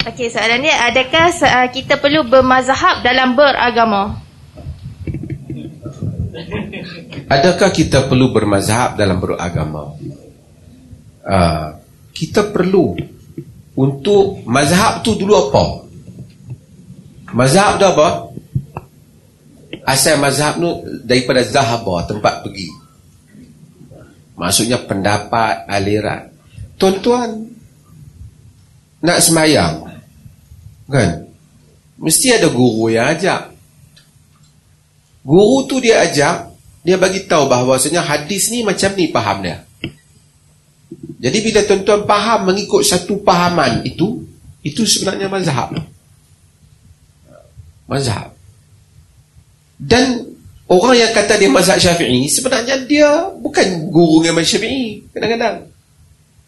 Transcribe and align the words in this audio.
Okey, 0.00 0.30
soalan 0.30 0.62
ni 0.62 0.70
adakah 0.70 1.28
uh, 1.28 1.68
kita 1.68 1.98
perlu 1.98 2.22
bermazhab 2.24 3.02
dalam 3.02 3.34
beragama? 3.34 4.22
Adakah 7.26 7.70
kita 7.74 8.06
perlu 8.06 8.30
bermazhab 8.30 8.94
dalam 8.94 9.18
beragama? 9.18 9.94
Uh, 11.20 11.78
kita 12.14 12.48
perlu 12.48 12.96
untuk 13.76 14.46
mazhab 14.46 15.02
tu 15.02 15.18
dulu 15.18 15.50
apa? 15.50 15.64
Mazhab 17.34 17.78
tu 17.78 17.86
apa? 17.86 18.08
Asal 19.86 20.22
mazhab 20.22 20.58
tu 20.58 20.70
daripada 21.02 21.42
zahaba 21.42 22.06
tempat 22.06 22.46
pergi. 22.46 22.68
Maksudnya 24.38 24.80
pendapat, 24.80 25.68
aliran. 25.68 26.32
Tuan-tuan 26.80 27.49
nak 29.00 29.18
semayang 29.24 29.90
kan? 30.90 31.30
Mesti 32.00 32.34
ada 32.34 32.48
guru 32.50 32.90
yang 32.90 33.12
ajak. 33.14 33.52
Guru 35.22 35.68
tu 35.68 35.78
dia 35.78 36.00
ajak, 36.02 36.48
dia 36.80 36.96
bagi 36.96 37.28
tahu 37.28 37.46
bahawasanya 37.46 38.00
hadis 38.02 38.48
ni 38.48 38.64
macam 38.64 38.90
ni 38.96 39.12
faham 39.12 39.44
dia. 39.44 39.62
Jadi 41.20 41.38
bila 41.44 41.60
tuan-tuan 41.68 42.08
faham 42.08 42.48
mengikut 42.48 42.80
satu 42.80 43.20
pahaman 43.20 43.84
itu, 43.84 44.24
itu 44.64 44.88
sebenarnya 44.88 45.28
mazhab. 45.28 45.76
Mazhab. 47.84 48.32
Dan 49.76 50.24
orang 50.64 50.96
yang 50.96 51.12
kata 51.12 51.36
dia 51.36 51.52
mazhab 51.52 51.76
syafi'i, 51.76 52.24
sebenarnya 52.32 52.80
dia 52.88 53.28
bukan 53.36 53.92
guru 53.92 54.24
yang 54.24 54.32
mazhab 54.32 54.56
syafi'i. 54.56 55.04
Kadang-kadang. 55.12 55.68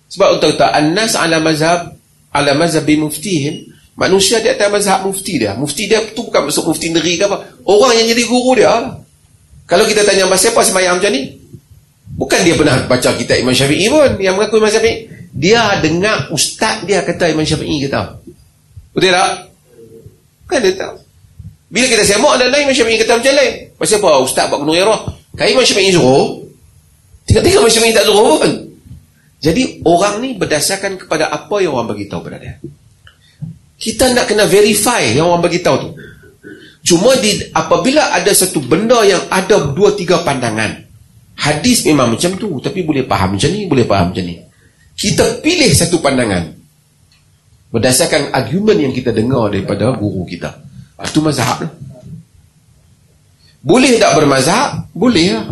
Sebab 0.09 0.29
untuk 0.41 0.57
kata, 0.57 0.73
An-Nas 0.73 1.13
ala 1.21 1.37
mazhab, 1.45 1.93
ala 2.33 2.57
mazhab 2.57 2.89
muftihim, 2.89 3.69
manusia 3.95 4.41
dia 4.41 4.57
atas 4.57 4.73
mazhab 4.73 5.05
mufti 5.05 5.39
dia. 5.39 5.53
Mufti 5.55 5.87
dia 5.87 6.01
tu 6.17 6.27
bukan 6.27 6.49
masuk 6.49 6.73
mufti 6.73 6.89
negeri 6.89 7.21
ke 7.21 7.25
apa. 7.29 7.61
Orang 7.69 7.93
yang 7.95 8.09
jadi 8.09 8.23
guru 8.25 8.57
dia. 8.57 8.73
Kalau 9.69 9.85
kita 9.87 10.03
tanya 10.05 10.29
siapa 10.37 10.61
semayang 10.65 10.99
macam 11.01 11.13
ni, 11.13 11.43
Bukan 12.13 12.45
dia 12.45 12.53
pernah 12.53 12.77
baca 12.85 13.09
kitab 13.17 13.41
Imam 13.41 13.57
Syafi'i 13.57 13.89
pun 13.89 14.21
yang 14.21 14.37
mengaku 14.37 14.61
Imam 14.61 14.69
Syafi'i. 14.69 15.09
Dia 15.33 15.81
dengar 15.81 16.29
ustaz 16.29 16.85
dia 16.85 17.01
kata 17.01 17.33
Imam 17.33 17.45
Syafi'i 17.49 17.89
kata. 17.89 18.21
Betul 18.93 19.17
tak? 19.17 19.49
Kan 20.45 20.61
dia 20.61 20.77
tahu. 20.77 20.97
Bila 21.73 21.89
kita 21.89 22.05
semak 22.05 22.37
dan 22.37 22.53
Imam 22.53 22.77
Syafi'i 22.77 23.01
kata 23.01 23.17
macam 23.17 23.33
lain. 23.33 23.53
Pasal 23.81 23.97
apa? 24.05 24.11
Ustaz 24.21 24.45
buat 24.53 24.61
kena 24.61 24.73
erah. 24.77 25.01
Kan 25.33 25.47
Imam 25.49 25.65
Syafi'i 25.65 25.89
suruh. 25.97 26.45
Tengok-tengok 27.25 27.61
Imam 27.65 27.73
Syafi'i 27.73 27.97
tak 27.97 28.05
suruh 28.05 28.37
pun. 28.37 28.53
Jadi 29.43 29.83
orang 29.83 30.23
ni 30.23 30.39
berdasarkan 30.39 31.03
kepada 31.03 31.27
apa 31.35 31.59
yang 31.59 31.75
orang 31.75 31.91
beritahu 31.91 32.23
pada 32.23 32.39
dia. 32.39 32.63
Kita 33.75 34.15
nak 34.15 34.31
kena 34.31 34.47
verify 34.47 35.03
yang 35.11 35.27
orang 35.27 35.43
beritahu 35.43 35.77
tu. 35.83 35.91
Cuma 36.83 37.19
di, 37.19 37.43
apabila 37.51 38.15
ada 38.15 38.31
satu 38.31 38.63
benda 38.63 39.03
yang 39.03 39.27
ada 39.27 39.75
dua 39.75 39.99
tiga 39.99 40.23
pandangan. 40.23 40.83
Hadis 41.43 41.83
memang 41.89 42.13
macam 42.13 42.37
tu 42.37 42.61
Tapi 42.61 42.85
boleh 42.85 43.09
faham 43.09 43.35
macam 43.35 43.51
ni 43.51 43.65
Boleh 43.65 43.89
faham 43.89 44.13
macam 44.13 44.25
ni 44.25 44.37
Kita 44.95 45.41
pilih 45.41 45.73
satu 45.73 45.99
pandangan 45.99 46.53
Berdasarkan 47.73 48.37
argumen 48.37 48.77
yang 48.79 48.93
kita 48.93 49.11
dengar 49.11 49.49
Daripada 49.49 49.97
guru 49.97 50.29
kita 50.29 50.53
Itu 51.03 51.19
ah, 51.19 51.25
mazhab 51.25 51.59
Boleh 53.65 53.97
tak 53.97 54.13
bermazhab? 54.13 54.93
Boleh 54.93 55.27
lah 55.35 55.47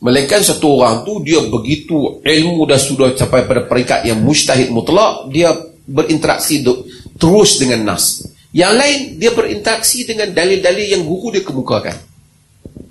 Melainkan 0.00 0.40
satu 0.40 0.80
orang 0.80 1.04
tu 1.04 1.20
Dia 1.20 1.44
begitu 1.44 2.24
ilmu 2.24 2.64
dah 2.64 2.80
sudah 2.80 3.12
Sampai 3.12 3.44
pada 3.44 3.68
peringkat 3.68 4.08
yang 4.08 4.24
mustahid 4.24 4.72
mutlak 4.72 5.28
Dia 5.28 5.52
berinteraksi 5.84 6.64
Terus 7.20 7.60
dengan 7.60 7.92
nas. 7.92 8.24
Yang 8.50 8.72
lain 8.80 8.98
dia 9.20 9.30
berinteraksi 9.36 10.08
dengan 10.08 10.32
dalil-dalil 10.32 10.86
Yang 10.88 11.02
guru 11.04 11.26
dia 11.36 11.44
kemukakan. 11.44 11.96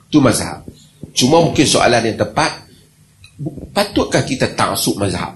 Itu 0.10 0.22
mazhab. 0.22 0.62
Cuma 1.18 1.42
mungkin 1.42 1.66
soalan 1.66 2.06
yang 2.06 2.18
tepat 2.22 2.70
Patutkah 3.74 4.22
kita 4.22 4.54
taksub 4.54 5.02
mazhab? 5.02 5.34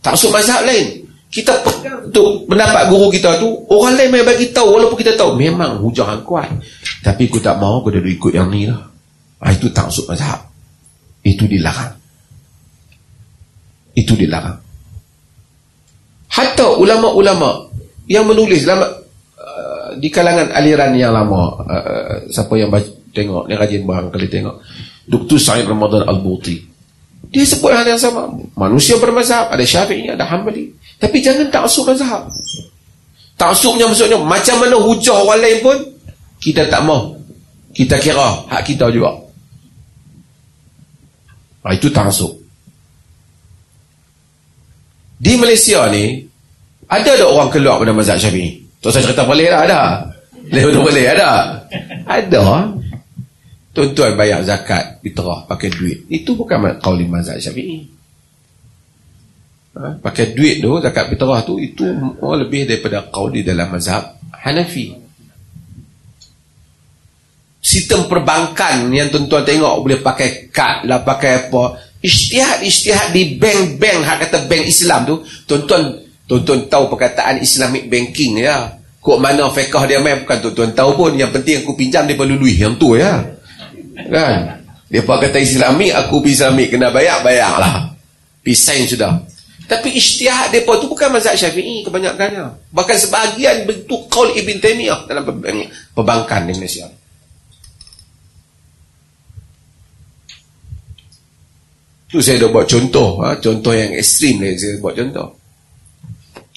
Taksub 0.00 0.32
mazhab 0.32 0.64
lain. 0.64 1.04
Kita 1.28 1.52
tu 2.08 2.48
pendapat 2.48 2.88
guru 2.88 3.12
kita 3.12 3.36
tu 3.36 3.52
Orang 3.68 3.98
lain 4.00 4.14
yang 4.14 4.24
bagi 4.24 4.48
tahu 4.54 4.78
walaupun 4.78 4.96
kita 4.96 5.18
tahu 5.18 5.36
Memang 5.36 5.82
hujah 5.84 6.22
kuat 6.24 6.48
Tapi 7.04 7.28
aku 7.28 7.42
tak 7.42 7.60
mau 7.60 7.82
aku 7.82 7.92
dah 7.92 8.00
ikut 8.00 8.32
yang 8.32 8.48
ni 8.48 8.70
lah 8.70 8.95
ha, 9.42 9.52
Itu 9.52 9.72
taksub 9.72 10.08
mazhab. 10.08 10.46
Itu 11.26 11.48
dilarang. 11.48 11.96
Itu 13.96 14.14
dilarang. 14.14 14.60
Hatta 16.26 16.76
ulama-ulama 16.76 17.70
Yang 18.04 18.24
menulis 18.28 18.62
lama, 18.68 18.86
uh, 19.40 19.96
Di 19.96 20.12
kalangan 20.12 20.52
aliran 20.52 20.92
yang 20.92 21.16
lama 21.16 21.64
uh, 21.64 22.28
Siapa 22.28 22.52
yang 22.60 22.68
baca 22.68 22.96
tengok 23.16 23.48
ni 23.48 23.56
rajin 23.56 23.88
barang 23.88 24.12
kali 24.12 24.28
tengok. 24.28 24.60
Dr. 25.08 25.40
Sa'id 25.40 25.64
Ramadan 25.64 26.04
Al-Buti. 26.04 26.76
Dia 27.32 27.48
sebut 27.48 27.72
hal 27.72 27.88
yang 27.88 27.96
sama. 27.96 28.28
Manusia 28.60 29.00
bermazhab 29.00 29.48
ada 29.48 29.64
syafi'i 29.64 30.12
ada 30.12 30.28
hambali 30.28 30.76
tapi 31.00 31.24
jangan 31.24 31.48
taksub 31.48 31.88
mazhab. 31.88 32.28
Taksubnya 33.40 33.88
maksudnya 33.88 34.20
macam 34.20 34.56
mana 34.60 34.76
hujah 34.76 35.16
orang 35.16 35.40
lain 35.40 35.58
pun 35.64 35.76
kita 36.40 36.68
tak 36.68 36.84
mau 36.84 37.16
kita 37.72 38.00
kira 38.00 38.48
hak 38.48 38.62
kita 38.64 38.88
juga 38.88 39.12
ha, 41.66 41.74
itu 41.74 41.90
taksub 41.90 42.46
di 45.18 45.32
Malaysia 45.34 45.90
ni 45.90 46.22
ada 46.86 47.18
ada 47.18 47.26
orang 47.26 47.50
keluar 47.50 47.82
pada 47.82 47.90
mazhab 47.90 48.20
syafi'i. 48.22 48.62
Tak 48.78 48.94
saya 48.94 49.10
cerita 49.10 49.26
boleh 49.26 49.50
lah 49.50 49.60
ada. 49.66 49.80
Boleh 50.46 50.78
boleh 50.78 51.04
ada. 51.10 51.58
Ada. 52.06 52.70
Tuan-tuan 53.74 54.14
bayar 54.14 54.46
zakat 54.46 55.02
fitrah 55.02 55.42
pakai 55.50 55.74
duit. 55.74 56.06
Itu 56.06 56.38
bukan 56.38 56.78
qauli 56.78 57.10
mazhab 57.10 57.42
syafi'i. 57.42 57.98
Ha? 59.76 60.00
pakai 60.00 60.32
duit 60.32 60.64
tu 60.64 60.72
zakat 60.80 61.12
fitrah 61.12 61.44
tu 61.44 61.60
itu 61.60 61.84
lebih 62.16 62.64
daripada 62.64 63.04
qauli 63.12 63.44
dalam 63.44 63.68
mazhab 63.68 64.16
Hanafi 64.32 64.96
sistem 67.76 68.08
perbankan 68.08 68.88
yang 68.88 69.12
tuan-tuan 69.12 69.44
tengok 69.44 69.84
boleh 69.84 70.00
pakai 70.00 70.48
kad 70.48 70.88
lah 70.88 71.04
pakai 71.04 71.52
apa. 71.52 71.76
Isytihad-isytihad 72.00 73.12
di 73.12 73.36
bank-bank 73.36 73.98
hak 74.00 74.16
kata 74.24 74.38
bank 74.48 74.64
Islam 74.64 75.00
tu 75.04 75.14
tuan-tuan 75.44 76.00
tuan-tuan 76.24 76.64
tahu 76.72 76.88
perkataan 76.88 77.44
Islamic 77.44 77.92
banking 77.92 78.40
ya. 78.40 78.80
Kok 79.04 79.20
mana 79.20 79.52
fiqah 79.52 79.84
dia 79.84 80.00
main 80.00 80.24
bukan 80.24 80.48
tuan-tuan 80.48 80.72
tahu 80.72 80.90
pun. 80.96 81.12
Yang 81.20 81.36
penting 81.36 81.56
aku 81.62 81.76
pinjam 81.76 82.08
dia 82.08 82.16
perlu 82.16 82.40
duit. 82.40 82.56
Yang 82.56 82.74
tu 82.80 82.96
ya. 82.96 83.20
Kan? 84.08 84.64
Dia 84.88 85.02
pun 85.04 85.20
kata 85.20 85.36
islami 85.36 85.92
aku 85.92 86.24
islami 86.24 86.72
kena 86.72 86.88
bayar 86.88 87.20
bayar 87.20 87.60
lah 87.60 87.76
pisain 88.40 88.88
sudah. 88.88 89.20
Tapi 89.66 89.98
isytihad 89.98 90.54
mereka 90.54 90.78
tu 90.78 90.86
bukan 90.86 91.10
mazhab 91.10 91.34
syafi'i 91.34 91.82
kebanyakannya. 91.84 92.70
Bahkan 92.70 92.96
sebahagian 92.96 93.66
bentuk 93.66 94.06
qaul 94.06 94.32
Ibn 94.32 94.56
Taymiyah 94.62 95.10
dalam 95.10 95.26
perbankan 95.92 96.46
di 96.46 96.54
Malaysia 96.54 96.86
tu 102.06 102.22
saya 102.22 102.38
dah 102.38 102.50
buat 102.50 102.66
contoh 102.70 103.18
ha? 103.22 103.34
contoh 103.42 103.74
yang 103.74 103.90
ekstrim 103.94 104.38
ni 104.38 104.54
saya 104.54 104.78
buat 104.78 104.94
contoh. 104.94 105.34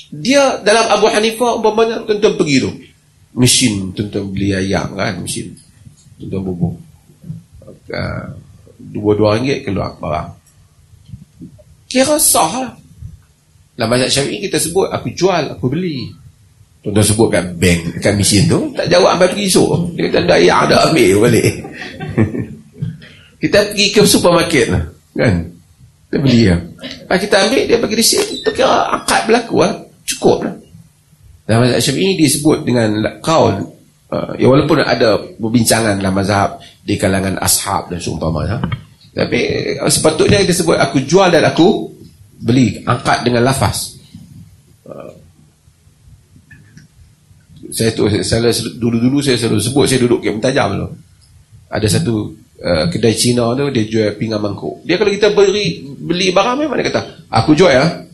Dia 0.10 0.58
dalam 0.66 0.90
Abu 0.90 1.06
Hanifah 1.10 1.62
umpamanya 1.62 2.02
tuan-tuan 2.06 2.34
pergi 2.38 2.58
tu. 2.66 2.72
Mesin 3.38 3.94
tuan-tuan 3.94 4.30
beli 4.34 4.54
ayam 4.54 4.94
kan 4.98 5.22
mesin 5.22 5.54
tuan-tuan 6.18 6.42
bubuk 6.50 6.74
uh, 7.94 8.26
dua-dua 8.78 9.38
ringgit 9.38 9.66
keluar 9.66 9.98
barang. 9.98 10.30
Kira 11.90 12.18
sah 12.22 12.54
lah. 12.70 12.74
Dalam 13.74 13.96
mazhab 13.96 14.12
syafi'i 14.12 14.44
kita 14.44 14.58
sebut 14.62 14.90
aku 14.90 15.14
jual 15.14 15.58
aku 15.58 15.66
beli. 15.70 16.10
Tuan-tuan 16.86 17.06
sebut 17.06 17.28
kat 17.34 17.46
bank 17.58 18.02
kat 18.02 18.14
mesin 18.14 18.46
tu 18.46 18.70
tak 18.78 18.86
jawab 18.86 19.18
sampai 19.18 19.30
pergi 19.34 19.46
esok. 19.50 19.70
Dia 19.98 20.02
kata 20.14 20.20
dah 20.30 20.40
ya 20.42 20.54
ada 20.66 20.76
ambil 20.90 21.26
balik. 21.26 21.54
Kita 23.42 23.72
pergi 23.72 23.86
ke 23.96 24.02
supermarket 24.04 24.68
lah 24.70 24.99
kan? 25.20 25.36
Kita 26.10 26.18
beli 26.24 26.50
lah 26.50 26.58
Lepas 26.80 27.18
kita 27.22 27.36
ambil 27.46 27.62
dia 27.68 27.78
bagi 27.78 27.96
resit 28.00 28.26
kita 28.42 28.50
kira 28.56 28.76
akad 28.98 29.30
berlaku 29.30 29.62
lah 29.62 29.74
cukup 30.08 30.48
lah. 30.48 30.56
Dalam 31.46 31.68
mazhab 31.68 31.82
syafi'i 31.84 32.18
disebut 32.18 32.58
dengan 32.64 32.90
kaul 33.20 33.78
Uh, 34.10 34.34
ya 34.42 34.50
walaupun 34.50 34.82
ada 34.82 35.22
perbincangan 35.38 36.02
dalam 36.02 36.18
mazhab 36.18 36.58
di 36.82 36.98
kalangan 36.98 37.38
ashab 37.46 37.94
dan 37.94 38.02
seumpamanya 38.02 38.58
tapi 39.14 39.40
uh, 39.78 39.86
sepatutnya 39.86 40.42
dia 40.42 40.56
sebut 40.56 40.78
aku 40.78 41.06
jual 41.06 41.30
dan 41.30 41.46
aku 41.46 41.94
beli 42.40 42.80
angkat 42.88 43.28
dengan 43.28 43.46
lafaz. 43.46 44.00
Uh, 44.88 45.14
saya 47.70 47.94
tu 47.94 48.10
saya 48.26 48.50
dulu-dulu 48.82 49.22
saya 49.22 49.38
selalu 49.38 49.62
sebut 49.62 49.86
saya 49.86 50.00
duduk 50.02 50.26
kem 50.26 50.42
tajam 50.42 50.74
tu. 50.74 50.90
Ada 51.70 52.00
satu 52.00 52.34
uh, 52.64 52.86
kedai 52.92 53.16
Cina 53.16 53.56
tu 53.56 53.72
dia 53.72 53.84
jual 53.88 54.16
pinggan 54.16 54.44
mangkuk 54.44 54.84
dia 54.84 55.00
kalau 55.00 55.12
kita 55.12 55.32
beli 55.36 55.84
beli 56.00 56.32
barang 56.32 56.56
memang 56.60 56.76
dia 56.80 56.88
kata 56.92 57.02
aku 57.32 57.56
jual 57.56 57.72
ya 57.72 58.10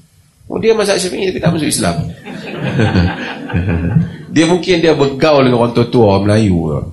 Oh, 0.46 0.62
dia 0.62 0.78
mazhab 0.78 1.02
syafi'i 1.02 1.34
tapi 1.34 1.42
tak 1.42 1.52
masuk 1.58 1.70
Islam. 1.70 2.06
dia 4.36 4.46
mungkin 4.46 4.78
dia 4.78 4.94
bergaul 4.94 5.42
dengan 5.42 5.66
orang 5.66 5.74
tua-tua 5.74 6.22
Melayu. 6.22 6.86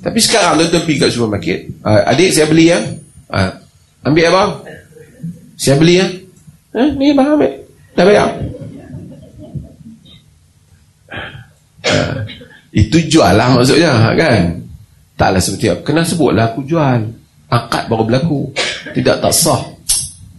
Tapi 0.00 0.18
sekarang 0.20 0.60
tuan-tuan 0.60 0.84
pergi 0.84 1.00
kat 1.00 1.10
supermarket. 1.12 1.58
Uh, 1.80 2.04
adik 2.04 2.36
saya 2.36 2.46
beli 2.52 2.68
ya. 2.68 2.78
Uh, 3.32 3.50
ambil 4.04 4.28
apa? 4.28 4.42
Saya 5.56 5.80
beli 5.80 6.00
ya. 6.00 6.06
Eh, 6.76 6.88
ni 7.00 7.16
bang 7.16 7.28
ambil. 7.32 7.52
Dah 7.96 8.04
bayar. 8.04 8.28
Uh, 11.80 12.16
itu 12.76 12.96
jual 13.08 13.32
lah 13.32 13.56
maksudnya 13.56 14.12
kan. 14.20 14.59
Taklah 15.20 15.42
seperti 15.44 15.66
apa. 15.68 15.80
Kena 15.84 16.00
sebutlah 16.00 16.48
aku 16.48 16.64
jual. 16.64 17.12
Akad 17.52 17.92
baru 17.92 18.08
berlaku. 18.08 18.56
Tidak 18.96 19.20
tak 19.20 19.32
sah. 19.36 19.60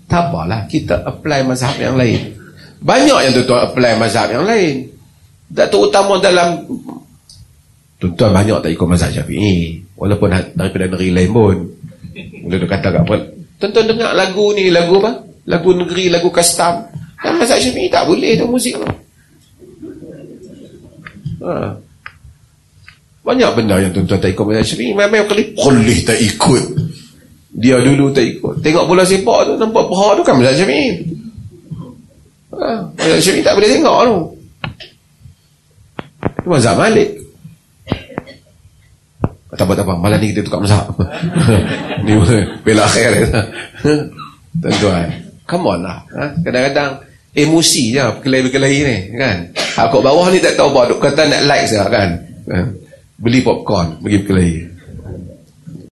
Tak 0.09 0.33
apalah. 0.33 0.65
Kita 0.65 1.05
apply 1.05 1.45
mazhab 1.45 1.77
yang 1.77 1.93
lain. 1.93 2.33
Banyak 2.81 3.19
yang 3.29 3.31
tuan-tuan 3.37 3.61
apply 3.69 3.93
mazhab 4.01 4.33
yang 4.33 4.41
lain. 4.41 4.89
Tak 5.53 5.67
terutama 5.69 6.17
dalam 6.17 6.63
Tuan-tuan 8.01 8.31
banyak 8.33 8.57
tak 8.63 8.71
ikut 8.71 8.87
mazhab 8.87 9.11
syafi'i 9.11 9.83
Walaupun 9.99 10.31
daripada 10.55 10.87
negeri 10.87 11.11
lain 11.11 11.27
pun 11.27 11.55
Bila 12.47 12.55
dia 12.55 12.67
kata 12.71 12.87
kat 12.87 13.01
apa 13.03 13.15
Tuan-tuan 13.59 13.85
dengar 13.91 14.15
lagu 14.15 14.55
ni 14.55 14.71
Lagu 14.71 14.95
apa? 15.03 15.27
Lagu 15.43 15.75
negeri, 15.75 16.07
lagu 16.07 16.31
custom 16.31 16.87
Dan 17.19 17.35
mazhab 17.35 17.59
syafi'i 17.59 17.91
tak 17.91 18.07
boleh 18.07 18.39
tu 18.39 18.47
muzik 18.47 18.79
tu 18.79 18.87
ha. 21.43 21.75
Banyak 23.21 23.49
benda 23.53 23.77
yang 23.77 23.93
tuan-tuan 23.93 24.17
tak 24.17 24.33
ikut 24.33 24.45
mazhab 24.49 24.65
syafi'i 24.65 24.97
Memang 24.97 25.29
kali 25.29 25.53
boleh 25.53 25.99
tak 26.01 26.17
ikut 26.17 26.63
Dia 27.53 27.77
dulu 27.77 28.09
tak 28.09 28.25
ikut 28.25 28.65
Tengok 28.65 28.85
bola 28.89 29.05
sepak 29.05 29.39
tu 29.45 29.51
Nampak 29.61 29.83
peha 29.85 30.07
tu 30.17 30.21
kan 30.25 30.33
mazhab 30.41 30.55
syafi'i 30.57 30.89
ha. 32.57 32.69
Mazhab 32.97 33.19
syafi'i 33.21 33.45
tak 33.45 33.53
boleh 33.53 33.69
tengok 33.69 33.97
tu 34.01 34.17
Mazhab 36.49 36.75
Malik 36.81 37.21
tak 39.51 39.67
apa, 39.67 39.73
tak 39.77 39.85
apa. 39.85 39.93
Malam 39.99 40.17
ni 40.23 40.31
kita 40.31 40.47
tukar 40.47 40.63
mazhab. 40.63 40.95
ni 42.07 42.15
bela 42.63 42.87
akhir. 42.87 43.27
Tuan-tuan. 44.63 45.07
Come 45.43 45.65
on 45.67 45.79
lah. 45.83 46.01
Ha? 46.15 46.23
Kadang-kadang 46.39 47.03
emosi 47.35 47.91
je 47.91 47.99
berkelahi-berkelahi 47.99 48.79
ni. 48.79 48.97
Kan? 49.19 49.51
Aku 49.75 49.99
bawah 49.99 50.31
ni 50.31 50.39
tak 50.39 50.55
tahu 50.55 50.71
apa. 50.71 50.95
Kata 50.97 51.27
nak 51.27 51.41
like 51.51 51.67
saja 51.67 51.85
kan. 51.91 52.09
Ha? 52.47 52.59
Beli 53.21 53.45
popcorn. 53.45 54.01
Pergi 54.01 54.17
berkelahi. 54.25 54.70